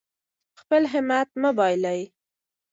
[0.59, 2.01] خپل همت مه بایلئ.